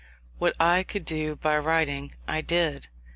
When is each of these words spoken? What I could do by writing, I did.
What 0.39 0.55
I 0.59 0.81
could 0.81 1.05
do 1.05 1.35
by 1.35 1.59
writing, 1.59 2.15
I 2.27 2.41
did. 2.41 2.87